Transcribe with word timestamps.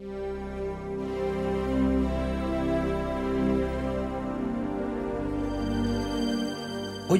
Hoy 0.00 0.06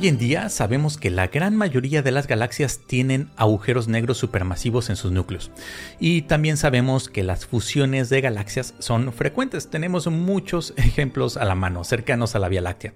en 0.07 0.17
día 0.17 0.49
sabemos 0.49 0.97
que 0.97 1.11
la 1.11 1.27
gran 1.27 1.57
mayoría 1.57 2.03
de 2.03 2.13
las 2.13 2.29
galaxias 2.29 2.79
tienen 2.87 3.33
agujeros 3.35 3.89
negros 3.89 4.19
supermasivos 4.19 4.91
en 4.91 4.97
sus 4.97 5.11
núcleos. 5.11 5.51
Y 5.99 6.23
también 6.23 6.57
sabemos 6.57 7.09
que 7.09 7.25
las 7.25 7.47
fusiones 7.47 8.11
de 8.11 8.21
galaxias 8.21 8.77
son 8.79 9.13
frecuentes. 9.13 9.71
Tenemos 9.71 10.07
muchos 10.07 10.73
ejemplos 10.77 11.37
a 11.37 11.45
la 11.47 11.57
mano, 11.57 11.83
cercanos 11.83 12.37
a 12.37 12.39
la 12.39 12.49
Vía 12.49 12.61
Láctea. 12.61 12.95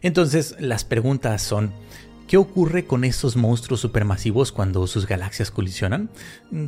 Entonces, 0.00 0.56
las 0.58 0.84
preguntas 0.84 1.42
son, 1.42 1.72
¿Qué 2.32 2.38
ocurre 2.38 2.86
con 2.86 3.04
estos 3.04 3.36
monstruos 3.36 3.80
supermasivos 3.80 4.52
cuando 4.52 4.86
sus 4.86 5.06
galaxias 5.06 5.50
colisionan? 5.50 6.08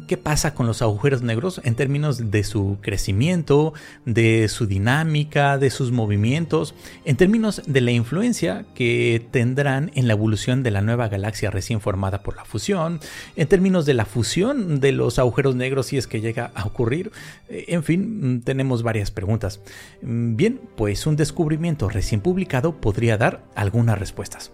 ¿Qué 0.06 0.18
pasa 0.18 0.52
con 0.52 0.66
los 0.66 0.82
agujeros 0.82 1.22
negros 1.22 1.58
en 1.64 1.74
términos 1.74 2.30
de 2.30 2.44
su 2.44 2.76
crecimiento, 2.82 3.72
de 4.04 4.48
su 4.48 4.66
dinámica, 4.66 5.56
de 5.56 5.70
sus 5.70 5.90
movimientos, 5.90 6.74
en 7.06 7.16
términos 7.16 7.62
de 7.66 7.80
la 7.80 7.92
influencia 7.92 8.66
que 8.74 9.26
tendrán 9.30 9.90
en 9.94 10.06
la 10.06 10.12
evolución 10.12 10.62
de 10.62 10.70
la 10.70 10.82
nueva 10.82 11.08
galaxia 11.08 11.50
recién 11.50 11.80
formada 11.80 12.22
por 12.22 12.36
la 12.36 12.44
fusión, 12.44 13.00
en 13.34 13.48
términos 13.48 13.86
de 13.86 13.94
la 13.94 14.04
fusión 14.04 14.80
de 14.80 14.92
los 14.92 15.18
agujeros 15.18 15.56
negros 15.56 15.86
si 15.86 15.96
es 15.96 16.06
que 16.06 16.20
llega 16.20 16.52
a 16.54 16.66
ocurrir? 16.66 17.10
En 17.48 17.84
fin, 17.84 18.42
tenemos 18.44 18.82
varias 18.82 19.10
preguntas. 19.10 19.62
Bien, 20.02 20.60
pues 20.76 21.06
un 21.06 21.16
descubrimiento 21.16 21.88
recién 21.88 22.20
publicado 22.20 22.82
podría 22.82 23.16
dar 23.16 23.46
algunas 23.54 23.98
respuestas 23.98 24.52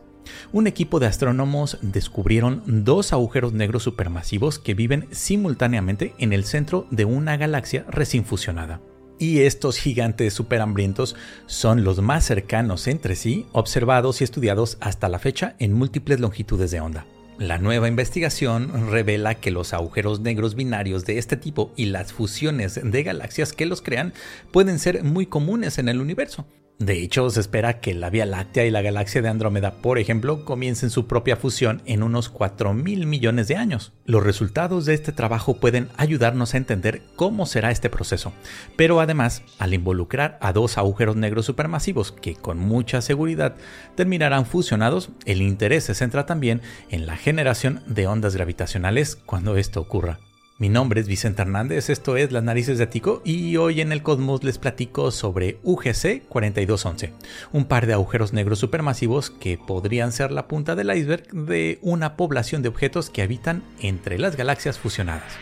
un 0.53 0.67
equipo 0.67 1.01
de 1.01 1.07
astrónomos 1.07 1.79
descubrieron 1.83 2.63
dos 2.85 3.13
agujeros 3.13 3.53
negros 3.53 3.83
supermasivos 3.83 4.59
que 4.59 4.75
viven 4.75 5.09
simultáneamente 5.11 6.15
en 6.19 6.33
el 6.33 6.45
centro 6.45 6.87
de 6.91 7.05
una 7.05 7.37
galaxia 7.37 7.85
recién 7.89 8.25
fusionada. 8.25 8.81
Y 9.19 9.41
estos 9.41 9.77
gigantes 9.77 10.33
superhambrientos 10.33 11.15
son 11.47 11.85
los 11.85 12.01
más 12.01 12.25
cercanos 12.25 12.87
entre 12.87 13.17
sí, 13.17 13.47
observados 13.53 14.21
y 14.21 14.25
estudiados 14.25 14.79
hasta 14.81 15.11
la 15.11 15.19
fecha 15.19 15.57
en 15.59 15.75
múltiples 15.75 16.21
longitudes 16.21 16.71
de 16.71 16.81
onda. 16.81 17.07
La 17.41 17.59
nueva 17.59 17.89
investigación 17.89 18.91
revela 18.91 19.35
que 19.35 19.51
los 19.51 19.73
agujeros 19.73 20.21
negros 20.21 20.55
binarios 20.55 21.07
de 21.07 21.19
este 21.19 21.37
tipo 21.37 21.73
y 21.75 21.87
las 21.87 22.13
fusiones 22.13 22.81
de 22.83 23.03
galaxias 23.03 23.53
que 23.53 23.67
los 23.67 23.81
crean 23.81 24.13
pueden 24.53 24.79
ser 24.79 25.05
muy 25.05 25.25
comunes 25.27 25.79
en 25.79 25.89
el 25.89 26.01
universo, 26.01 26.47
de 26.81 27.03
hecho, 27.03 27.29
se 27.29 27.41
espera 27.41 27.79
que 27.79 27.93
la 27.93 28.09
Vía 28.09 28.25
Láctea 28.25 28.65
y 28.65 28.71
la 28.71 28.81
galaxia 28.81 29.21
de 29.21 29.29
Andrómeda, 29.29 29.83
por 29.83 29.99
ejemplo, 29.99 30.47
comiencen 30.47 30.89
su 30.89 31.07
propia 31.07 31.37
fusión 31.37 31.83
en 31.85 32.03
unos 32.03 32.31
4 32.31 32.73
mil 32.73 33.05
millones 33.05 33.49
de 33.49 33.57
años. 33.57 33.93
Los 34.07 34.25
resultados 34.25 34.87
de 34.87 34.95
este 34.95 35.13
trabajo 35.13 35.61
pueden 35.61 35.91
ayudarnos 35.99 36.55
a 36.55 36.57
entender 36.57 37.03
cómo 37.17 37.45
será 37.45 37.71
este 37.71 37.91
proceso, 37.91 38.33
pero 38.77 39.01
además, 39.01 39.43
al 39.59 39.75
involucrar 39.75 40.39
a 40.41 40.55
dos 40.55 40.79
agujeros 40.79 41.17
negros 41.17 41.45
supermasivos 41.45 42.13
que 42.13 42.35
con 42.35 42.57
mucha 42.57 43.03
seguridad 43.03 43.57
terminarán 43.95 44.47
fusionados, 44.47 45.11
el 45.27 45.43
interés 45.43 45.85
se 45.85 45.95
centra 45.95 46.25
también 46.25 46.63
en 46.89 47.05
la 47.05 47.19
generación 47.19 47.83
de 47.89 48.07
ondas 48.07 48.35
gravitacionales 48.35 49.17
cuando 49.17 49.59
esto 49.59 49.83
ocurra. 49.83 50.19
Mi 50.61 50.69
nombre 50.69 51.01
es 51.01 51.09
Vicente 51.09 51.41
Hernández, 51.41 51.89
esto 51.89 52.19
es 52.19 52.33
Las 52.33 52.45
Narices 52.45 52.77
de 52.77 52.85
Atico 52.85 53.23
y 53.25 53.57
hoy 53.57 53.81
en 53.81 53.93
el 53.93 54.03
Cosmos 54.03 54.45
les 54.45 54.59
platico 54.59 55.11
sobre 55.11 55.59
UGC 55.63 56.29
4211, 56.29 57.15
un 57.55 57.65
par 57.65 57.87
de 57.87 57.95
agujeros 57.95 58.35
negros 58.35 58.59
supermasivos 58.59 59.31
que 59.31 59.57
podrían 59.57 60.13
ser 60.13 60.33
la 60.33 60.49
punta 60.49 60.77
del 60.77 60.95
iceberg 60.95 61.33
de 61.33 61.79
una 61.81 62.15
población 62.15 62.61
de 62.61 62.69
objetos 62.69 63.09
que 63.09 63.23
habitan 63.23 63.63
entre 63.81 64.19
las 64.19 64.37
galaxias 64.37 64.79
fusionadas. 64.79 65.33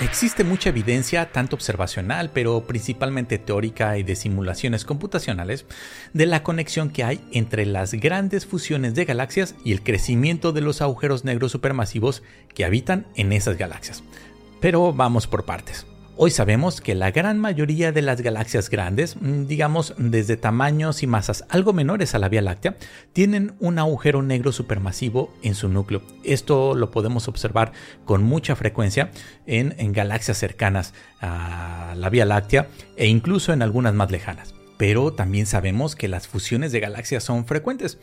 Existe 0.00 0.44
mucha 0.44 0.68
evidencia, 0.68 1.32
tanto 1.32 1.56
observacional, 1.56 2.30
pero 2.32 2.64
principalmente 2.68 3.36
teórica 3.36 3.98
y 3.98 4.04
de 4.04 4.14
simulaciones 4.14 4.84
computacionales, 4.84 5.66
de 6.12 6.26
la 6.26 6.44
conexión 6.44 6.90
que 6.90 7.02
hay 7.02 7.20
entre 7.32 7.66
las 7.66 7.94
grandes 7.94 8.46
fusiones 8.46 8.94
de 8.94 9.04
galaxias 9.04 9.56
y 9.64 9.72
el 9.72 9.82
crecimiento 9.82 10.52
de 10.52 10.60
los 10.60 10.82
agujeros 10.82 11.24
negros 11.24 11.50
supermasivos 11.50 12.22
que 12.54 12.64
habitan 12.64 13.06
en 13.16 13.32
esas 13.32 13.58
galaxias. 13.58 14.04
Pero 14.60 14.92
vamos 14.92 15.26
por 15.26 15.44
partes. 15.44 15.84
Hoy 16.20 16.32
sabemos 16.32 16.80
que 16.80 16.96
la 16.96 17.12
gran 17.12 17.38
mayoría 17.38 17.92
de 17.92 18.02
las 18.02 18.22
galaxias 18.22 18.70
grandes, 18.70 19.14
mm, 19.20 19.46
digamos 19.46 19.94
desde 19.98 20.36
tamaños 20.36 21.04
y 21.04 21.06
masas 21.06 21.44
algo 21.48 21.72
menores 21.72 22.12
a 22.12 22.18
la 22.18 22.28
Vía 22.28 22.42
Láctea, 22.42 22.76
tienen 23.12 23.54
un 23.60 23.78
agujero 23.78 24.20
negro 24.22 24.50
supermasivo 24.50 25.32
en 25.44 25.54
su 25.54 25.68
núcleo. 25.68 26.02
Esto 26.24 26.74
lo 26.74 26.90
podemos 26.90 27.28
observar 27.28 27.70
con 28.04 28.24
mucha 28.24 28.56
frecuencia 28.56 29.12
en, 29.46 29.76
en 29.78 29.92
galaxias 29.92 30.38
cercanas 30.38 30.92
a 31.20 31.94
la 31.96 32.10
Vía 32.10 32.24
Láctea 32.24 32.66
e 32.96 33.06
incluso 33.06 33.52
en 33.52 33.62
algunas 33.62 33.94
más 33.94 34.10
lejanas. 34.10 34.56
Pero 34.76 35.12
también 35.12 35.46
sabemos 35.46 35.94
que 35.94 36.08
las 36.08 36.26
fusiones 36.26 36.72
de 36.72 36.80
galaxias 36.80 37.22
son 37.22 37.46
frecuentes. 37.46 37.98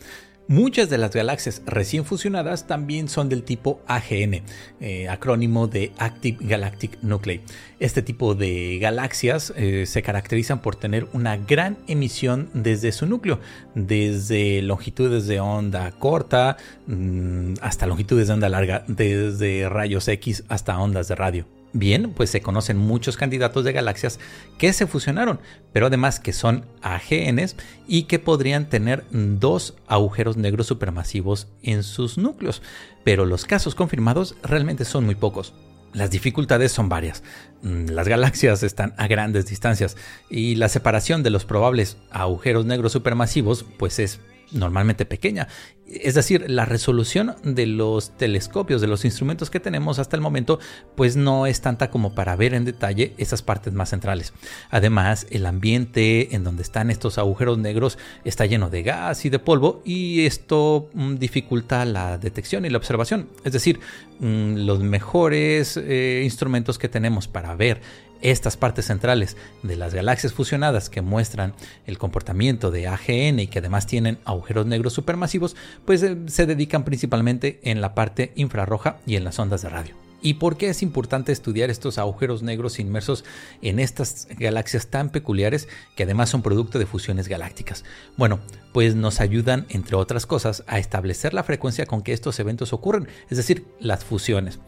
Muchas 0.48 0.88
de 0.88 0.96
las 0.96 1.10
galaxias 1.10 1.60
recién 1.66 2.04
fusionadas 2.04 2.68
también 2.68 3.08
son 3.08 3.28
del 3.28 3.42
tipo 3.42 3.80
AGN, 3.88 4.42
eh, 4.80 5.08
acrónimo 5.08 5.66
de 5.66 5.90
Active 5.98 6.38
Galactic 6.40 6.98
Nuclei. 7.02 7.40
Este 7.80 8.00
tipo 8.00 8.36
de 8.36 8.78
galaxias 8.80 9.52
eh, 9.56 9.86
se 9.86 10.02
caracterizan 10.02 10.62
por 10.62 10.76
tener 10.76 11.08
una 11.12 11.36
gran 11.36 11.78
emisión 11.88 12.48
desde 12.54 12.92
su 12.92 13.06
núcleo, 13.06 13.40
desde 13.74 14.62
longitudes 14.62 15.26
de 15.26 15.40
onda 15.40 15.90
corta 15.90 16.58
mm, 16.86 17.54
hasta 17.60 17.86
longitudes 17.86 18.28
de 18.28 18.34
onda 18.34 18.48
larga, 18.48 18.84
desde 18.86 19.68
rayos 19.68 20.06
X 20.06 20.44
hasta 20.48 20.78
ondas 20.78 21.08
de 21.08 21.16
radio. 21.16 21.55
Bien, 21.78 22.10
pues 22.14 22.30
se 22.30 22.40
conocen 22.40 22.78
muchos 22.78 23.18
candidatos 23.18 23.62
de 23.62 23.74
galaxias 23.74 24.18
que 24.56 24.72
se 24.72 24.86
fusionaron, 24.86 25.40
pero 25.74 25.88
además 25.88 26.20
que 26.20 26.32
son 26.32 26.64
AGNs 26.80 27.56
y 27.86 28.04
que 28.04 28.18
podrían 28.18 28.70
tener 28.70 29.04
dos 29.10 29.74
agujeros 29.86 30.38
negros 30.38 30.68
supermasivos 30.68 31.48
en 31.62 31.82
sus 31.82 32.16
núcleos, 32.16 32.62
pero 33.04 33.26
los 33.26 33.44
casos 33.44 33.74
confirmados 33.74 34.36
realmente 34.42 34.86
son 34.86 35.04
muy 35.04 35.16
pocos. 35.16 35.52
Las 35.92 36.10
dificultades 36.10 36.72
son 36.72 36.88
varias. 36.88 37.22
Mm, 37.60 37.90
las 37.90 38.08
galaxias 38.08 38.62
están 38.62 38.94
a 38.96 39.06
grandes 39.06 39.44
distancias 39.44 39.98
y 40.30 40.54
la 40.54 40.70
separación 40.70 41.22
de 41.22 41.30
los 41.30 41.44
probables 41.44 41.98
agujeros 42.10 42.64
negros 42.64 42.92
supermasivos 42.92 43.66
pues 43.76 43.98
es 43.98 44.20
normalmente 44.52 45.06
pequeña. 45.06 45.48
Es 45.86 46.14
decir, 46.14 46.50
la 46.50 46.64
resolución 46.64 47.36
de 47.44 47.66
los 47.66 48.16
telescopios, 48.16 48.80
de 48.80 48.88
los 48.88 49.04
instrumentos 49.04 49.50
que 49.50 49.60
tenemos 49.60 50.00
hasta 50.00 50.16
el 50.16 50.22
momento, 50.22 50.58
pues 50.96 51.14
no 51.14 51.46
es 51.46 51.60
tanta 51.60 51.90
como 51.90 52.12
para 52.12 52.34
ver 52.34 52.54
en 52.54 52.64
detalle 52.64 53.14
esas 53.18 53.42
partes 53.42 53.72
más 53.72 53.90
centrales. 53.90 54.32
Además, 54.70 55.28
el 55.30 55.46
ambiente 55.46 56.34
en 56.34 56.42
donde 56.42 56.62
están 56.62 56.90
estos 56.90 57.18
agujeros 57.18 57.58
negros 57.58 57.98
está 58.24 58.46
lleno 58.46 58.68
de 58.68 58.82
gas 58.82 59.24
y 59.24 59.30
de 59.30 59.38
polvo 59.38 59.80
y 59.84 60.26
esto 60.26 60.90
mm, 60.92 61.16
dificulta 61.16 61.84
la 61.84 62.18
detección 62.18 62.64
y 62.64 62.70
la 62.70 62.78
observación. 62.78 63.28
Es 63.44 63.52
decir, 63.52 63.78
mm, 64.18 64.56
los 64.66 64.80
mejores 64.80 65.76
eh, 65.76 66.22
instrumentos 66.24 66.78
que 66.78 66.88
tenemos 66.88 67.28
para 67.28 67.54
ver 67.54 67.80
estas 68.30 68.56
partes 68.56 68.86
centrales 68.86 69.36
de 69.62 69.76
las 69.76 69.94
galaxias 69.94 70.32
fusionadas 70.32 70.90
que 70.90 71.02
muestran 71.02 71.54
el 71.86 71.98
comportamiento 71.98 72.70
de 72.70 72.88
AGN 72.88 73.40
y 73.40 73.46
que 73.46 73.60
además 73.60 73.86
tienen 73.86 74.18
agujeros 74.24 74.66
negros 74.66 74.92
supermasivos, 74.92 75.56
pues 75.84 76.02
eh, 76.02 76.16
se 76.26 76.46
dedican 76.46 76.84
principalmente 76.84 77.60
en 77.62 77.80
la 77.80 77.94
parte 77.94 78.32
infrarroja 78.36 78.98
y 79.06 79.16
en 79.16 79.24
las 79.24 79.38
ondas 79.38 79.62
de 79.62 79.68
radio. 79.68 80.05
¿Y 80.26 80.34
por 80.34 80.56
qué 80.56 80.70
es 80.70 80.82
importante 80.82 81.30
estudiar 81.30 81.70
estos 81.70 81.98
agujeros 81.98 82.42
negros 82.42 82.80
inmersos 82.80 83.24
en 83.62 83.78
estas 83.78 84.26
galaxias 84.36 84.88
tan 84.88 85.10
peculiares 85.10 85.68
que 85.94 86.02
además 86.02 86.30
son 86.30 86.42
producto 86.42 86.80
de 86.80 86.86
fusiones 86.86 87.28
galácticas? 87.28 87.84
Bueno, 88.16 88.40
pues 88.72 88.96
nos 88.96 89.20
ayudan, 89.20 89.66
entre 89.68 89.94
otras 89.94 90.26
cosas, 90.26 90.64
a 90.66 90.80
establecer 90.80 91.32
la 91.32 91.44
frecuencia 91.44 91.86
con 91.86 92.02
que 92.02 92.12
estos 92.12 92.40
eventos 92.40 92.72
ocurren, 92.72 93.06
es 93.30 93.36
decir, 93.36 93.68
las 93.78 94.04
fusiones. 94.04 94.58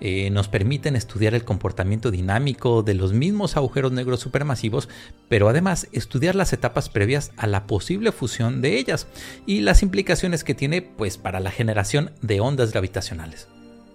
Eh, 0.00 0.30
nos 0.30 0.48
permiten 0.48 0.96
estudiar 0.96 1.34
el 1.34 1.44
comportamiento 1.44 2.10
dinámico 2.10 2.82
de 2.82 2.94
los 2.94 3.12
mismos 3.12 3.58
agujeros 3.58 3.92
negros 3.92 4.20
supermasivos, 4.20 4.88
pero 5.28 5.46
además 5.50 5.88
estudiar 5.92 6.36
las 6.36 6.54
etapas 6.54 6.88
previas 6.88 7.32
a 7.36 7.46
la 7.46 7.66
posible 7.66 8.12
fusión 8.12 8.62
de 8.62 8.78
ellas 8.78 9.06
y 9.44 9.60
las 9.60 9.82
implicaciones 9.82 10.42
que 10.42 10.54
tiene 10.54 10.80
pues 10.80 11.18
para 11.18 11.38
la 11.38 11.50
generación 11.50 12.12
de 12.22 12.40
ondas 12.40 12.72
gravitacionales. 12.72 13.48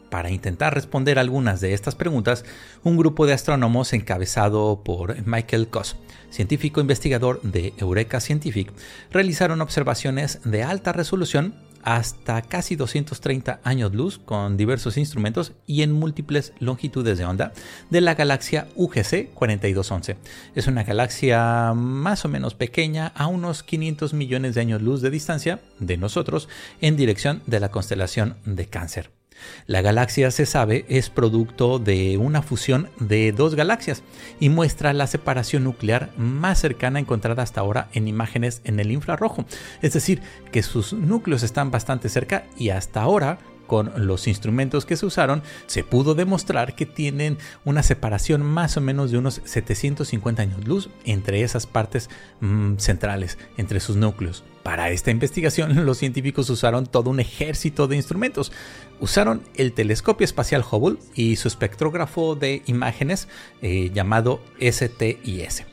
Para 0.09 0.31
intentar 0.31 0.73
responder 0.73 1.19
algunas 1.19 1.59
de 1.59 1.73
estas 1.73 1.95
preguntas, 1.95 2.45
un 2.83 2.97
grupo 2.97 3.25
de 3.25 3.33
astrónomos 3.33 3.93
encabezado 3.93 4.81
por 4.83 5.25
Michael 5.27 5.67
Koss, 5.67 5.97
científico 6.29 6.79
investigador 6.79 7.41
de 7.41 7.73
Eureka 7.77 8.19
Scientific, 8.19 8.71
realizaron 9.11 9.61
observaciones 9.61 10.39
de 10.45 10.63
alta 10.63 10.93
resolución 10.93 11.55
hasta 11.83 12.41
casi 12.41 12.75
230 12.75 13.61
años 13.63 13.93
luz 13.93 14.19
con 14.19 14.57
diversos 14.57 14.97
instrumentos 14.97 15.53
y 15.65 15.83
en 15.83 15.93
múltiples 15.93 16.51
longitudes 16.59 17.17
de 17.17 17.25
onda 17.25 17.53
de 17.89 18.01
la 18.01 18.15
galaxia 18.15 18.67
UGC 18.75 19.33
4211. 19.33 20.17
Es 20.55 20.67
una 20.67 20.83
galaxia 20.83 21.73
más 21.73 22.25
o 22.25 22.27
menos 22.27 22.55
pequeña 22.55 23.07
a 23.15 23.27
unos 23.27 23.63
500 23.63 24.13
millones 24.13 24.55
de 24.55 24.61
años 24.61 24.81
luz 24.81 25.01
de 25.01 25.11
distancia 25.11 25.61
de 25.79 25.95
nosotros 25.95 26.49
en 26.81 26.97
dirección 26.97 27.41
de 27.45 27.61
la 27.61 27.71
constelación 27.71 28.35
de 28.45 28.67
Cáncer. 28.67 29.16
La 29.65 29.81
galaxia, 29.81 30.31
se 30.31 30.45
sabe, 30.45 30.85
es 30.87 31.09
producto 31.09 31.79
de 31.79 32.17
una 32.17 32.41
fusión 32.41 32.89
de 32.99 33.31
dos 33.31 33.55
galaxias 33.55 34.03
y 34.39 34.49
muestra 34.49 34.93
la 34.93 35.07
separación 35.07 35.63
nuclear 35.63 36.11
más 36.17 36.59
cercana 36.59 36.99
encontrada 36.99 37.43
hasta 37.43 37.61
ahora 37.61 37.89
en 37.93 38.07
imágenes 38.07 38.61
en 38.63 38.79
el 38.79 38.91
infrarrojo. 38.91 39.45
Es 39.81 39.93
decir, 39.93 40.21
que 40.51 40.63
sus 40.63 40.93
núcleos 40.93 41.43
están 41.43 41.71
bastante 41.71 42.09
cerca 42.09 42.45
y 42.57 42.69
hasta 42.69 43.01
ahora 43.01 43.39
con 43.67 43.91
los 44.07 44.27
instrumentos 44.27 44.85
que 44.85 44.97
se 44.97 45.05
usaron, 45.05 45.43
se 45.67 45.83
pudo 45.83 46.15
demostrar 46.15 46.75
que 46.75 46.85
tienen 46.85 47.37
una 47.65 47.83
separación 47.83 48.41
más 48.41 48.77
o 48.77 48.81
menos 48.81 49.11
de 49.11 49.17
unos 49.17 49.41
750 49.45 50.41
años 50.41 50.67
luz 50.67 50.89
entre 51.05 51.43
esas 51.43 51.67
partes 51.67 52.09
mm, 52.39 52.77
centrales, 52.77 53.37
entre 53.57 53.79
sus 53.79 53.95
núcleos. 53.95 54.43
Para 54.63 54.89
esta 54.89 55.11
investigación, 55.11 55.85
los 55.85 55.97
científicos 55.97 56.49
usaron 56.49 56.87
todo 56.87 57.09
un 57.09 57.19
ejército 57.19 57.87
de 57.87 57.97
instrumentos. 57.97 58.51
Usaron 58.99 59.43
el 59.55 59.73
telescopio 59.73 60.25
espacial 60.25 60.63
Hubble 60.69 60.97
y 61.13 61.35
su 61.35 61.47
espectrógrafo 61.47 62.35
de 62.35 62.63
imágenes 62.65 63.27
eh, 63.61 63.91
llamado 63.93 64.41
STIS 64.59 65.65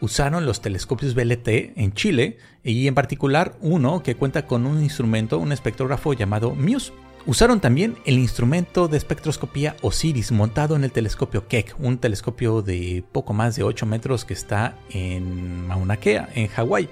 usaron 0.00 0.46
los 0.46 0.60
telescopios 0.60 1.14
BLT 1.14 1.48
en 1.76 1.92
Chile 1.92 2.38
y 2.62 2.86
en 2.86 2.94
particular 2.94 3.56
uno 3.60 4.02
que 4.02 4.14
cuenta 4.14 4.46
con 4.46 4.66
un 4.66 4.82
instrumento, 4.82 5.38
un 5.38 5.52
espectrógrafo 5.52 6.12
llamado 6.12 6.54
MUSE. 6.54 6.92
Usaron 7.28 7.60
también 7.60 7.98
el 8.06 8.18
instrumento 8.18 8.88
de 8.88 8.96
espectroscopía 8.96 9.76
Osiris 9.82 10.32
montado 10.32 10.76
en 10.76 10.84
el 10.84 10.92
telescopio 10.92 11.46
Keck, 11.46 11.76
un 11.78 11.98
telescopio 11.98 12.62
de 12.62 13.04
poco 13.12 13.34
más 13.34 13.54
de 13.54 13.64
8 13.64 13.84
metros 13.84 14.24
que 14.24 14.32
está 14.32 14.78
en 14.88 15.66
Mauna 15.66 15.98
Kea, 15.98 16.30
en 16.34 16.48
Hawái. 16.48 16.88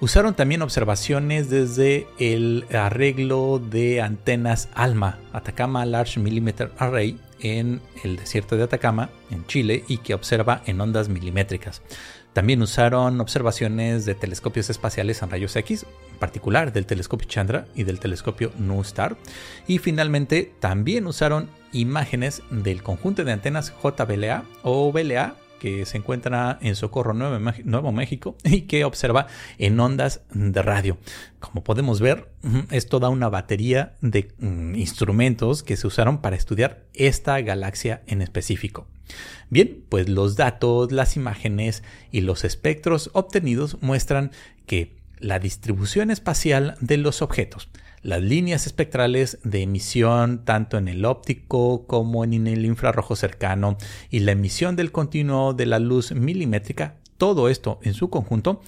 Usaron 0.00 0.32
también 0.32 0.62
observaciones 0.62 1.50
desde 1.50 2.06
el 2.18 2.64
arreglo 2.72 3.58
de 3.58 4.00
antenas 4.00 4.70
ALMA, 4.72 5.18
Atacama 5.34 5.84
Large 5.84 6.20
Millimeter 6.20 6.72
Array, 6.78 7.20
en 7.40 7.82
el 8.02 8.16
desierto 8.16 8.56
de 8.56 8.62
Atacama, 8.62 9.10
en 9.30 9.44
Chile, 9.44 9.84
y 9.88 9.98
que 9.98 10.14
observa 10.14 10.62
en 10.64 10.80
ondas 10.80 11.10
milimétricas. 11.10 11.82
También 12.36 12.60
usaron 12.60 13.18
observaciones 13.22 14.04
de 14.04 14.14
telescopios 14.14 14.68
espaciales 14.68 15.22
en 15.22 15.30
rayos 15.30 15.56
X, 15.56 15.86
en 16.12 16.18
particular 16.18 16.70
del 16.70 16.84
telescopio 16.84 17.26
Chandra 17.26 17.66
y 17.74 17.84
del 17.84 17.98
telescopio 17.98 18.52
NuSTAR. 18.58 19.16
Y 19.66 19.78
finalmente 19.78 20.52
también 20.60 21.06
usaron 21.06 21.48
imágenes 21.72 22.42
del 22.50 22.82
conjunto 22.82 23.24
de 23.24 23.32
antenas 23.32 23.72
JBLA 23.82 24.44
o 24.62 24.92
BLA 24.92 25.34
que 25.58 25.86
se 25.86 25.98
encuentra 25.98 26.58
en 26.60 26.76
Socorro, 26.76 27.14
Nuevo, 27.14 27.92
México, 27.92 28.36
y 28.44 28.62
que 28.62 28.84
observa 28.84 29.26
en 29.58 29.78
ondas 29.78 30.22
de 30.32 30.62
radio. 30.62 30.98
Como 31.40 31.62
podemos 31.64 32.00
ver, 32.00 32.30
es 32.70 32.88
toda 32.88 33.08
una 33.08 33.28
batería 33.28 33.94
de 34.00 34.32
mm, 34.38 34.74
instrumentos 34.74 35.62
que 35.62 35.76
se 35.76 35.86
usaron 35.86 36.20
para 36.20 36.36
estudiar 36.36 36.84
esta 36.94 37.40
galaxia 37.40 38.02
en 38.06 38.22
específico. 38.22 38.86
Bien, 39.50 39.84
pues 39.88 40.08
los 40.08 40.36
datos, 40.36 40.90
las 40.90 41.16
imágenes 41.16 41.82
y 42.10 42.22
los 42.22 42.44
espectros 42.44 43.10
obtenidos 43.12 43.78
muestran 43.80 44.32
que 44.66 44.96
la 45.18 45.38
distribución 45.38 46.10
espacial 46.10 46.76
de 46.80 46.96
los 46.96 47.22
objetos, 47.22 47.68
las 48.06 48.22
líneas 48.22 48.66
espectrales 48.66 49.40
de 49.42 49.62
emisión 49.62 50.44
tanto 50.44 50.78
en 50.78 50.86
el 50.86 51.04
óptico 51.04 51.88
como 51.88 52.22
en 52.22 52.46
el 52.46 52.64
infrarrojo 52.64 53.16
cercano 53.16 53.76
y 54.10 54.20
la 54.20 54.30
emisión 54.30 54.76
del 54.76 54.92
continuo 54.92 55.54
de 55.54 55.66
la 55.66 55.80
luz 55.80 56.12
milimétrica, 56.12 57.00
todo 57.18 57.48
esto 57.48 57.80
en 57.82 57.94
su 57.94 58.08
conjunto, 58.08 58.62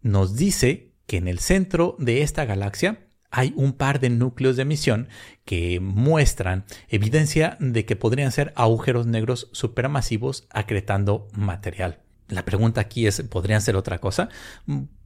nos 0.00 0.34
dice 0.34 0.94
que 1.06 1.18
en 1.18 1.28
el 1.28 1.38
centro 1.38 1.94
de 2.00 2.22
esta 2.22 2.44
galaxia 2.44 3.06
hay 3.30 3.52
un 3.54 3.72
par 3.72 4.00
de 4.00 4.10
núcleos 4.10 4.56
de 4.56 4.62
emisión 4.62 5.08
que 5.44 5.78
muestran 5.78 6.64
evidencia 6.88 7.56
de 7.60 7.84
que 7.84 7.94
podrían 7.94 8.32
ser 8.32 8.52
agujeros 8.56 9.06
negros 9.06 9.48
supermasivos 9.52 10.48
acretando 10.50 11.28
material. 11.34 12.00
La 12.32 12.44
pregunta 12.44 12.80
aquí 12.80 13.06
es, 13.06 13.22
¿podrían 13.22 13.60
ser 13.60 13.76
otra 13.76 13.98
cosa? 13.98 14.28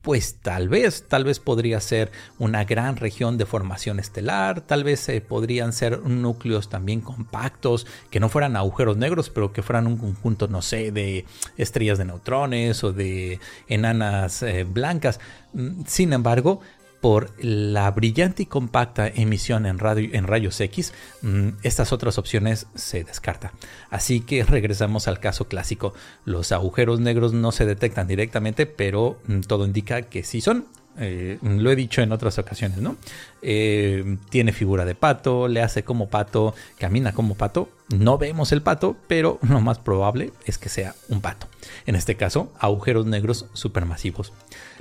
Pues 0.00 0.38
tal 0.40 0.68
vez, 0.68 1.08
tal 1.08 1.24
vez 1.24 1.40
podría 1.40 1.80
ser 1.80 2.12
una 2.38 2.64
gran 2.64 2.96
región 2.96 3.36
de 3.36 3.46
formación 3.46 3.98
estelar, 3.98 4.60
tal 4.60 4.84
vez 4.84 5.08
eh, 5.08 5.20
podrían 5.20 5.72
ser 5.72 6.02
núcleos 6.02 6.68
también 6.68 7.00
compactos, 7.00 7.86
que 8.10 8.20
no 8.20 8.28
fueran 8.28 8.54
agujeros 8.56 8.96
negros, 8.96 9.28
pero 9.30 9.52
que 9.52 9.62
fueran 9.62 9.88
un 9.88 9.96
conjunto, 9.96 10.46
no 10.46 10.62
sé, 10.62 10.92
de 10.92 11.24
estrellas 11.56 11.98
de 11.98 12.04
neutrones 12.04 12.84
o 12.84 12.92
de 12.92 13.40
enanas 13.66 14.44
eh, 14.44 14.62
blancas. 14.62 15.18
Mm, 15.52 15.82
sin 15.86 16.12
embargo, 16.12 16.60
por 17.06 17.30
la 17.38 17.88
brillante 17.92 18.42
y 18.42 18.46
compacta 18.46 19.06
emisión 19.06 19.64
en, 19.64 19.78
rayos 19.78 20.60
X, 20.60 20.92
mm, 21.22 21.50
estas 21.62 21.92
otras 21.92 22.18
opciones 22.18 22.66
se 22.74 23.04
descartan. 23.04 23.52
Así 23.90 24.22
que 24.22 24.42
regresamos 24.42 25.06
al 25.06 25.20
caso 25.20 25.46
clásico. 25.46 25.94
Los 26.24 26.50
agujeros 26.50 26.98
negros 26.98 27.32
no 27.32 27.52
se 27.52 27.64
detectan 27.64 28.08
directamente, 28.08 28.66
pero 28.66 29.20
mm, 29.28 29.42
todo 29.42 29.64
indica 29.64 30.02
que 30.02 30.24
sí 30.24 30.40
son. 30.40 30.66
Eh, 30.98 31.38
lo 31.42 31.70
he 31.70 31.76
dicho 31.76 32.00
en 32.00 32.12
otras 32.12 32.38
ocasiones, 32.38 32.78
¿no? 32.78 32.96
Eh, 33.42 34.16
tiene 34.30 34.52
figura 34.52 34.84
de 34.84 34.94
pato, 34.94 35.46
le 35.46 35.60
hace 35.60 35.84
como 35.84 36.08
pato, 36.08 36.54
camina 36.78 37.12
como 37.12 37.34
pato. 37.34 37.68
No 37.94 38.18
vemos 38.18 38.50
el 38.52 38.62
pato, 38.62 38.96
pero 39.06 39.38
lo 39.42 39.60
más 39.60 39.78
probable 39.78 40.32
es 40.44 40.58
que 40.58 40.68
sea 40.68 40.94
un 41.08 41.20
pato. 41.20 41.46
En 41.84 41.94
este 41.94 42.16
caso, 42.16 42.52
agujeros 42.58 43.06
negros 43.06 43.46
supermasivos. 43.52 44.32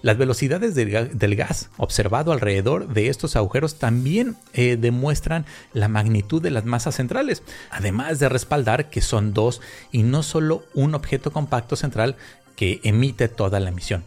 Las 0.01 0.17
velocidades 0.17 0.75
del 0.75 1.35
gas 1.35 1.69
observado 1.77 2.31
alrededor 2.31 2.87
de 2.87 3.09
estos 3.09 3.35
agujeros 3.35 3.75
también 3.75 4.35
eh, 4.53 4.77
demuestran 4.79 5.45
la 5.73 5.87
magnitud 5.87 6.41
de 6.41 6.51
las 6.51 6.65
masas 6.65 6.95
centrales, 6.95 7.43
además 7.71 8.19
de 8.19 8.29
respaldar 8.29 8.89
que 8.89 9.01
son 9.01 9.33
dos 9.33 9.61
y 9.91 10.03
no 10.03 10.23
solo 10.23 10.63
un 10.73 10.95
objeto 10.95 11.31
compacto 11.31 11.75
central 11.75 12.15
que 12.55 12.79
emite 12.83 13.27
toda 13.27 13.59
la 13.59 13.69
emisión. 13.69 14.03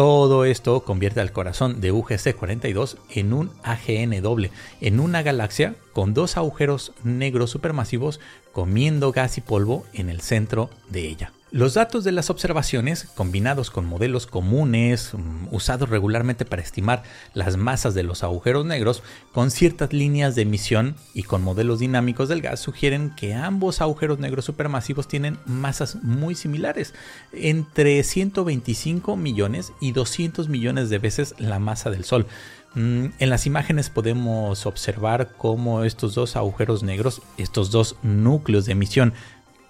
Todo 0.00 0.46
esto 0.46 0.80
convierte 0.82 1.20
al 1.20 1.30
corazón 1.30 1.82
de 1.82 1.92
UGC 1.92 2.34
42 2.34 2.96
en 3.10 3.34
un 3.34 3.50
AGN 3.62 4.22
doble, 4.22 4.50
en 4.80 4.98
una 4.98 5.20
galaxia 5.20 5.74
con 5.92 6.14
dos 6.14 6.38
agujeros 6.38 6.92
negros 7.04 7.50
supermasivos 7.50 8.18
comiendo 8.52 9.12
gas 9.12 9.36
y 9.36 9.42
polvo 9.42 9.84
en 9.92 10.08
el 10.08 10.22
centro 10.22 10.70
de 10.88 11.06
ella. 11.06 11.32
Los 11.52 11.74
datos 11.74 12.04
de 12.04 12.12
las 12.12 12.30
observaciones, 12.30 13.08
combinados 13.16 13.72
con 13.72 13.84
modelos 13.84 14.28
comunes 14.28 15.10
mm, 15.14 15.52
usados 15.52 15.88
regularmente 15.88 16.44
para 16.44 16.62
estimar 16.62 17.02
las 17.34 17.56
masas 17.56 17.92
de 17.92 18.04
los 18.04 18.22
agujeros 18.22 18.64
negros, 18.64 19.02
con 19.32 19.50
ciertas 19.50 19.92
líneas 19.92 20.36
de 20.36 20.42
emisión 20.42 20.94
y 21.12 21.24
con 21.24 21.42
modelos 21.42 21.80
dinámicos 21.80 22.28
del 22.28 22.40
gas, 22.40 22.60
sugieren 22.60 23.12
que 23.16 23.34
ambos 23.34 23.80
agujeros 23.80 24.20
negros 24.20 24.44
supermasivos 24.44 25.08
tienen 25.08 25.38
masas 25.44 25.96
muy 26.02 26.36
similares, 26.36 26.94
entre 27.32 28.00
125 28.04 29.16
millones 29.16 29.72
y 29.80 29.90
200 29.90 30.48
millones 30.48 30.88
de 30.88 30.98
veces 30.98 31.34
la 31.38 31.58
masa 31.58 31.90
del 31.90 32.04
Sol. 32.04 32.28
Mm, 32.76 33.06
en 33.18 33.30
las 33.30 33.46
imágenes 33.46 33.90
podemos 33.90 34.64
observar 34.66 35.32
cómo 35.36 35.82
estos 35.82 36.14
dos 36.14 36.36
agujeros 36.36 36.84
negros, 36.84 37.20
estos 37.36 37.72
dos 37.72 37.96
núcleos 38.04 38.66
de 38.66 38.72
emisión, 38.72 39.12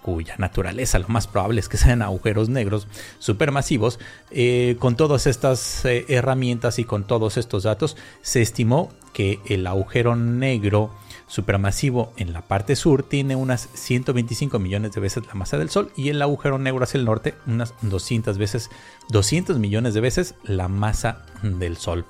cuya 0.01 0.35
naturaleza 0.37 0.99
lo 0.99 1.07
más 1.07 1.27
probable 1.27 1.59
es 1.59 1.69
que 1.69 1.77
sean 1.77 2.01
agujeros 2.01 2.49
negros 2.49 2.87
supermasivos, 3.19 3.99
eh, 4.31 4.75
con 4.79 4.95
todas 4.95 5.27
estas 5.27 5.85
eh, 5.85 6.05
herramientas 6.09 6.79
y 6.79 6.83
con 6.83 7.05
todos 7.05 7.37
estos 7.37 7.63
datos, 7.63 7.97
se 8.21 8.41
estimó 8.41 8.91
que 9.13 9.39
el 9.45 9.67
agujero 9.67 10.15
negro 10.15 10.91
supermasivo 11.31 12.11
en 12.17 12.33
la 12.33 12.41
parte 12.41 12.75
sur 12.75 13.03
tiene 13.03 13.37
unas 13.37 13.69
125 13.73 14.59
millones 14.59 14.91
de 14.91 14.99
veces 14.99 15.25
la 15.25 15.33
masa 15.33 15.57
del 15.57 15.69
Sol 15.69 15.93
y 15.95 16.09
el 16.09 16.21
agujero 16.21 16.59
negro 16.59 16.83
hacia 16.83 16.97
el 16.97 17.05
norte 17.05 17.35
unas 17.47 17.73
200 17.83 18.37
veces, 18.37 18.69
200 19.09 19.57
millones 19.57 19.93
de 19.93 20.01
veces 20.01 20.35
la 20.43 20.67
masa 20.67 21.23
del 21.41 21.77
Sol. 21.77 22.05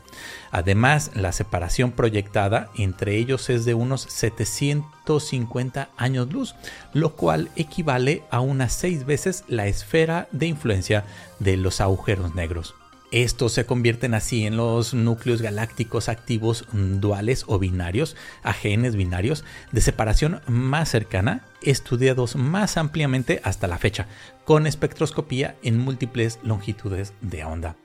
Además, 0.50 1.12
la 1.14 1.34
separación 1.34 1.92
proyectada 1.92 2.72
entre 2.76 3.16
ellos 3.18 3.52
es 3.52 3.64
de 3.64 3.76
unos 3.76 4.02
750 4.02 5.90
años 5.98 6.34
luz, 6.34 6.56
lo 6.94 7.16
cual 7.16 7.52
equivale 7.56 8.24
a 8.32 8.40
unas 8.40 8.74
6 8.74 9.06
veces 9.06 9.44
la 9.48 9.68
esfera 9.68 10.30
de 10.32 10.48
influencia 10.48 11.06
de 11.38 11.58
los 11.58 11.80
agujeros 11.80 12.34
negros. 12.34 12.74
Estos 13.12 13.52
se 13.52 13.66
convierten 13.66 14.14
así 14.14 14.46
en 14.46 14.56
los 14.56 14.94
núcleos 14.94 15.42
galácticos 15.42 16.08
activos 16.08 16.66
duales 16.72 17.44
o 17.46 17.60
binarios, 17.60 18.16
AGNs 18.42 18.96
binarios, 18.96 19.44
de 19.74 19.82
separación 19.82 20.40
más 20.48 20.90
cercana, 20.90 21.46
estudiados 21.62 22.38
más 22.38 22.78
ampliamente 22.78 23.42
hasta 23.44 23.68
la 23.68 23.78
fecha, 23.78 24.08
con 24.46 24.66
espectroscopía 24.66 25.58
en 25.62 25.78
múltiples 25.78 26.40
longitudes 26.42 27.14
de 27.20 27.44
onda. 27.44 27.76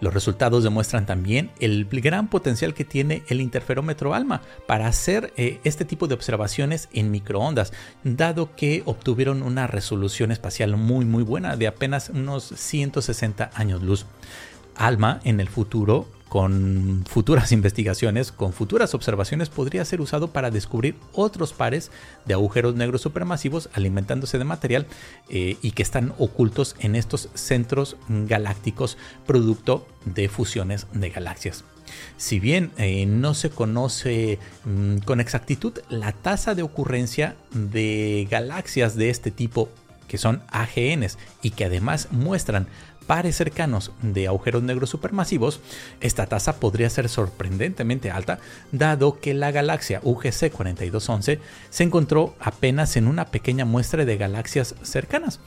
Los 0.00 0.14
resultados 0.14 0.62
demuestran 0.62 1.04
también 1.04 1.50
el 1.58 1.84
gran 1.86 2.28
potencial 2.28 2.72
que 2.72 2.84
tiene 2.84 3.24
el 3.28 3.40
interferómetro 3.40 4.14
ALMA 4.14 4.40
para 4.66 4.86
hacer 4.86 5.32
eh, 5.36 5.60
este 5.64 5.84
tipo 5.84 6.06
de 6.06 6.14
observaciones 6.14 6.88
en 6.92 7.10
microondas, 7.10 7.72
dado 8.04 8.54
que 8.54 8.82
obtuvieron 8.86 9.42
una 9.42 9.66
resolución 9.66 10.30
espacial 10.30 10.76
muy 10.76 11.04
muy 11.04 11.24
buena 11.24 11.56
de 11.56 11.66
apenas 11.66 12.08
unos 12.08 12.44
160 12.44 13.50
años 13.54 13.82
luz. 13.82 14.06
ALMA 14.76 15.20
en 15.24 15.40
el 15.40 15.48
futuro 15.48 16.06
con 16.30 17.04
futuras 17.08 17.52
investigaciones, 17.60 18.32
con 18.32 18.54
futuras 18.54 18.94
observaciones, 18.94 19.50
podría 19.50 19.84
ser 19.84 20.00
usado 20.00 20.28
para 20.28 20.50
descubrir 20.50 20.94
otros 21.12 21.52
pares 21.52 21.90
de 22.24 22.34
agujeros 22.34 22.74
negros 22.76 23.02
supermasivos 23.02 23.68
alimentándose 23.74 24.38
de 24.38 24.44
material 24.44 24.86
eh, 25.28 25.58
y 25.60 25.72
que 25.72 25.82
están 25.82 26.14
ocultos 26.18 26.76
en 26.78 26.94
estos 26.94 27.28
centros 27.34 27.96
galácticos 28.08 28.96
producto 29.26 29.86
de 30.06 30.28
fusiones 30.28 30.86
de 30.92 31.10
galaxias. 31.10 31.64
Si 32.16 32.38
bien 32.38 32.70
eh, 32.78 33.04
no 33.06 33.34
se 33.34 33.50
conoce 33.50 34.38
mm, 34.64 34.98
con 34.98 35.20
exactitud 35.20 35.80
la 35.88 36.12
tasa 36.12 36.54
de 36.54 36.62
ocurrencia 36.62 37.36
de 37.52 38.28
galaxias 38.30 38.94
de 38.94 39.10
este 39.10 39.32
tipo 39.32 39.68
que 40.06 40.18
son 40.18 40.42
AGNs 40.48 41.18
y 41.42 41.50
que 41.50 41.64
además 41.64 42.08
muestran 42.10 42.66
pares 43.10 43.34
cercanos 43.34 43.90
de 44.02 44.28
agujeros 44.28 44.62
negros 44.62 44.90
supermasivos, 44.90 45.58
esta 46.00 46.26
tasa 46.26 46.60
podría 46.60 46.88
ser 46.90 47.08
sorprendentemente 47.08 48.12
alta, 48.12 48.38
dado 48.70 49.18
que 49.18 49.34
la 49.34 49.50
galaxia 49.50 49.98
UGC 50.04 50.52
4211 50.52 51.40
se 51.70 51.82
encontró 51.82 52.36
apenas 52.38 52.96
en 52.96 53.08
una 53.08 53.24
pequeña 53.24 53.64
muestra 53.64 54.04
de 54.04 54.16
galaxias 54.16 54.76
cercanas. 54.82 55.40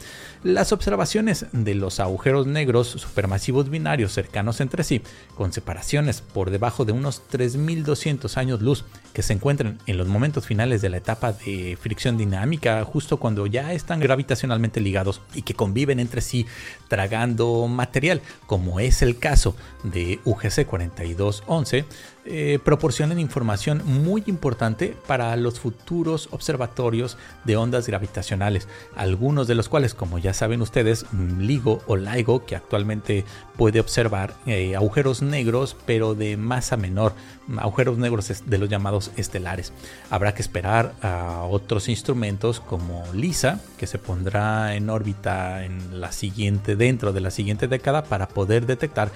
Las 0.44 0.74
observaciones 0.74 1.46
de 1.54 1.74
los 1.74 2.02
agujeros 2.02 2.48
negros 2.48 2.90
supermasivos 2.90 3.70
binarios 3.70 4.12
cercanos 4.12 4.60
entre 4.60 4.84
sí, 4.84 5.02
con 5.34 5.54
separaciones 5.54 6.20
por 6.20 6.52
debajo 6.52 6.84
de 6.84 6.92
unos 6.92 7.26
3200 7.30 8.36
años 8.36 8.62
luz, 8.62 8.84
que 9.14 9.24
se 9.24 9.32
encuentran 9.32 9.80
en 9.86 9.98
los 9.98 10.10
momentos 10.10 10.46
finales 10.46 10.82
de 10.82 10.90
la 10.90 10.98
etapa 10.98 11.32
de 11.32 11.78
fricción 11.80 12.18
dinámica, 12.18 12.84
justo 12.84 13.18
cuando 13.20 13.48
ya 13.48 13.72
están 13.72 14.02
gravitacionalmente 14.02 14.82
ligados 14.82 15.22
y 15.34 15.44
que 15.44 15.54
conviven 15.54 16.02
entre 16.02 16.20
sí 16.20 16.46
tragando 16.90 17.53
material, 17.68 18.22
como 18.46 18.80
es 18.80 19.02
el 19.02 19.20
caso 19.20 19.56
de 19.84 20.20
UGC 20.26 20.66
4211, 20.66 21.86
eh, 22.26 22.60
proporcionan 22.64 23.20
información 23.20 23.82
muy 23.86 24.24
importante 24.28 24.96
para 25.08 25.36
los 25.36 25.60
futuros 25.60 26.30
observatorios 26.32 27.18
de 27.44 27.58
ondas 27.58 27.86
gravitacionales, 27.86 28.70
algunos 28.96 29.46
de 29.48 29.56
los 29.56 29.68
cuales, 29.68 29.94
como 29.94 30.20
ya 30.20 30.34
saben 30.34 30.62
ustedes, 30.62 31.06
LIGO 31.12 31.82
o 31.86 31.98
LIGO, 31.98 32.46
que 32.46 32.56
actualmente 32.56 33.26
puede 33.58 33.82
observar 33.82 34.36
eh, 34.46 34.76
agujeros 34.76 35.22
negros, 35.22 35.76
pero 35.86 36.16
de 36.16 36.38
masa 36.38 36.78
menor, 36.78 37.14
agujeros 37.58 37.98
negros 37.98 38.44
de 38.46 38.58
los 38.58 38.70
llamados 38.70 39.12
estelares. 39.18 39.74
Habrá 40.10 40.34
que 40.34 40.42
esperar 40.42 40.94
a 41.02 41.44
otros 41.44 41.90
instrumentos 41.90 42.62
como 42.62 43.04
LISA, 43.14 43.60
que 43.78 43.86
se 43.86 44.00
pondrá 44.00 44.76
en 44.76 44.90
órbita 44.90 45.66
en 45.66 46.00
la 46.00 46.14
siguiente, 46.14 46.78
dentro 46.78 47.12
de 47.12 47.20
la 47.20 47.32
siguiente 47.32 47.68
década, 47.68 48.06
para 48.06 48.30
poder 48.30 48.66
detectar 48.66 49.12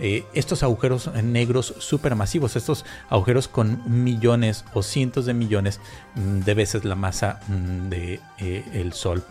eh, 0.00 0.24
estos 0.32 0.62
agujeros 0.62 1.10
negros 1.22 1.74
supermasivos, 1.78 2.56
estos 2.56 2.86
agujeros 3.10 3.48
con 3.48 3.82
millones 4.02 4.64
o 4.72 4.82
cientos 4.82 5.26
de 5.26 5.34
millones 5.34 5.78
mm, 6.14 6.40
de 6.40 6.54
veces 6.54 6.84
la 6.84 6.94
masa 6.94 7.40
del 7.48 7.58
mm, 7.58 7.90
de, 7.90 8.20
eh, 8.38 8.64
el 8.72 8.92
Sol. 8.94 9.22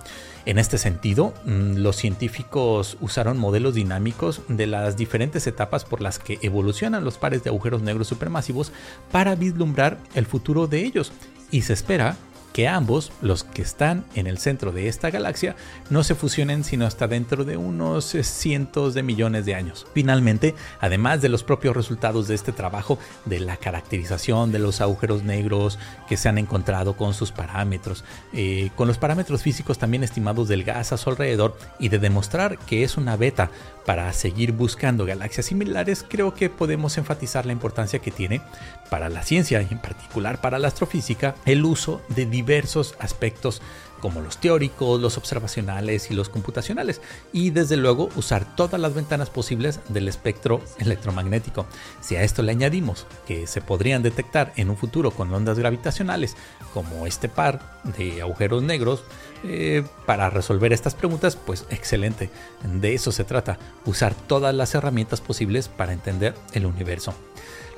En 0.45 0.57
este 0.57 0.77
sentido, 0.77 1.33
mm, 1.45 1.77
los 1.77 1.95
científicos 1.95 2.97
usaron 3.01 3.37
modelos 3.37 3.73
dinámicos 3.73 4.41
de 4.47 4.67
las 4.67 4.95
diferentes 4.95 5.47
etapas 5.47 5.85
por 5.85 6.01
las 6.01 6.19
que 6.19 6.39
evolucionan 6.41 7.03
los 7.03 7.17
pares 7.17 7.43
de 7.43 7.49
agujeros 7.49 7.81
negros 7.81 8.07
supermasivos 8.07 8.71
para 9.11 9.35
vislumbrar 9.35 9.97
el 10.13 10.25
futuro 10.25 10.67
de 10.67 10.85
ellos. 10.85 11.11
Y 11.51 11.63
se 11.63 11.73
espera 11.73 12.15
que 12.53 12.67
ambos, 12.67 13.11
los 13.21 13.43
que 13.43 13.61
están 13.61 14.05
en 14.15 14.27
el 14.27 14.37
centro 14.37 14.71
de 14.71 14.87
esta 14.87 15.09
galaxia, 15.09 15.55
no 15.89 16.03
se 16.03 16.15
fusionen 16.15 16.63
sino 16.63 16.85
hasta 16.85 17.07
dentro 17.07 17.45
de 17.45 17.57
unos 17.57 18.05
cientos 18.05 18.93
de 18.93 19.03
millones 19.03 19.45
de 19.45 19.55
años. 19.55 19.87
Finalmente, 19.93 20.55
además 20.79 21.21
de 21.21 21.29
los 21.29 21.43
propios 21.43 21.75
resultados 21.75 22.27
de 22.27 22.35
este 22.35 22.51
trabajo, 22.51 22.99
de 23.25 23.39
la 23.39 23.57
caracterización 23.57 24.51
de 24.51 24.59
los 24.59 24.81
agujeros 24.81 25.23
negros 25.23 25.79
que 26.07 26.17
se 26.17 26.29
han 26.29 26.37
encontrado 26.37 26.95
con 26.95 27.13
sus 27.13 27.31
parámetros, 27.31 28.03
eh, 28.33 28.71
con 28.75 28.87
los 28.87 28.97
parámetros 28.97 29.43
físicos 29.43 29.77
también 29.77 30.03
estimados 30.03 30.47
del 30.47 30.63
gas 30.63 30.91
a 30.91 30.97
su 30.97 31.09
alrededor 31.09 31.57
y 31.79 31.89
de 31.89 31.99
demostrar 31.99 32.57
que 32.57 32.83
es 32.83 32.97
una 32.97 33.15
beta 33.15 33.51
para 33.85 34.11
seguir 34.13 34.51
buscando 34.51 35.05
galaxias 35.05 35.47
similares, 35.47 36.05
creo 36.07 36.33
que 36.33 36.49
podemos 36.49 36.97
enfatizar 36.97 37.45
la 37.45 37.53
importancia 37.53 37.99
que 37.99 38.11
tiene 38.11 38.41
para 38.89 39.09
la 39.09 39.23
ciencia 39.23 39.61
y 39.61 39.67
en 39.71 39.79
particular 39.79 40.41
para 40.41 40.59
la 40.59 40.67
astrofísica 40.67 41.35
el 41.45 41.65
uso 41.65 42.01
de 42.09 42.25
diversos 42.41 42.95
aspectos 42.99 43.61
como 43.99 44.21
los 44.21 44.37
teóricos, 44.37 45.01
los 45.01 45.17
observacionales 45.17 46.09
y 46.09 46.13
los 46.13 46.29
computacionales, 46.29 47.01
y 47.33 47.49
desde 47.49 47.75
luego 47.75 48.07
usar 48.15 48.55
todas 48.55 48.79
las 48.79 48.93
ventanas 48.93 49.29
posibles 49.29 49.81
del 49.89 50.07
espectro 50.07 50.61
electromagnético. 50.77 51.65
Si 51.99 52.15
a 52.15 52.23
esto 52.23 52.41
le 52.41 52.53
añadimos 52.53 53.05
que 53.27 53.45
se 53.45 53.59
podrían 53.59 54.01
detectar 54.01 54.53
en 54.55 54.69
un 54.69 54.77
futuro 54.77 55.11
con 55.11 55.33
ondas 55.33 55.59
gravitacionales, 55.59 56.37
como 56.73 57.07
este 57.07 57.27
par 57.27 57.81
de 57.97 58.21
agujeros 58.21 58.63
negros, 58.63 59.03
eh, 59.43 59.83
para 60.05 60.29
resolver 60.29 60.71
estas 60.71 60.95
preguntas, 60.95 61.35
pues 61.35 61.65
excelente. 61.69 62.29
De 62.63 62.93
eso 62.93 63.11
se 63.11 63.25
trata, 63.25 63.59
usar 63.85 64.15
todas 64.15 64.55
las 64.55 64.75
herramientas 64.75 65.19
posibles 65.19 65.67
para 65.67 65.91
entender 65.91 66.35
el 66.53 66.65
universo. 66.65 67.13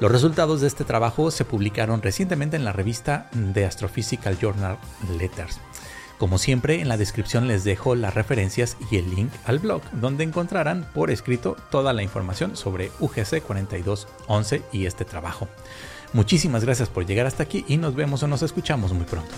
Los 0.02 0.12
resultados 0.12 0.62
de 0.62 0.68
este 0.68 0.84
trabajo 0.84 1.30
se 1.30 1.46
publicaron 1.46 2.02
recientemente 2.02 2.58
en 2.58 2.66
la 2.66 2.74
revista 2.74 3.30
The 3.54 3.66
Astrophysical 3.66 4.36
Journal 4.40 4.80
Letters. 5.20 5.60
Como 6.18 6.40
siempre, 6.40 6.82
en 6.82 6.88
la 6.88 6.98
descripción 6.98 7.48
les 7.48 7.64
dejo 7.64 7.94
las 7.94 8.16
referencias 8.16 8.78
y 8.90 8.98
el 8.98 9.14
link 9.14 9.32
al 9.46 9.60
blog, 9.60 9.84
donde 9.92 10.24
encontrarán 10.24 10.90
por 10.96 11.12
escrito 11.12 11.56
toda 11.70 11.94
la 11.94 12.02
información 12.02 12.58
sobre 12.58 12.90
UGC 13.00 13.44
4211 13.44 14.64
y 14.72 14.88
este 14.88 15.06
trabajo. 15.06 15.48
Muchísimas 16.14 16.66
gracias 16.66 16.90
por 16.90 17.06
llegar 17.06 17.28
hasta 17.28 17.44
aquí 17.44 17.64
y 17.68 17.78
nos 17.78 17.94
vemos 17.94 18.24
o 18.24 18.28
nos 18.28 18.42
escuchamos 18.42 18.94
muy 18.94 19.06
pronto. 19.06 19.36